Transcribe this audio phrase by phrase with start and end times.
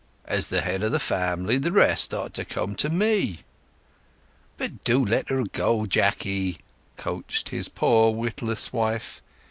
[0.25, 3.41] "As the head of the family, the rest ought to come to me."
[4.57, 6.57] "But do let her go, Jacky,"
[6.97, 9.21] coaxed his poor witless wife.